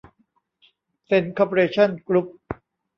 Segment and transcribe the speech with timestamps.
[1.05, 2.27] เซ็น คอร์ปอเรชั่น กรุ๊ป